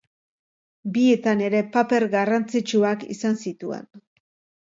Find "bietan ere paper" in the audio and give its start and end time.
0.93-2.07